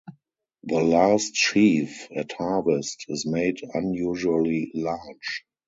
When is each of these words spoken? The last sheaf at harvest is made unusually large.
The 0.63 0.81
last 0.81 1.35
sheaf 1.35 2.07
at 2.15 2.31
harvest 2.31 3.05
is 3.07 3.27
made 3.27 3.61
unusually 3.75 4.71
large. 4.73 5.43